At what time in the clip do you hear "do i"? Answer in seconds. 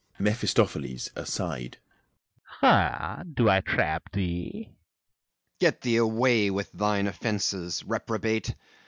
3.35-3.59